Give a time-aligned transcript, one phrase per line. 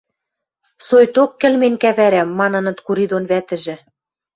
[0.87, 3.75] Сойток кӹлмен кӓвӓрӓ!— маныныт Кури дон вӓтӹжӹ.